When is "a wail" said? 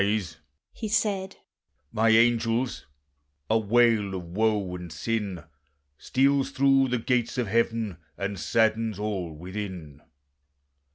3.51-4.15